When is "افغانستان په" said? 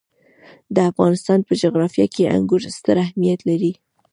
0.91-1.53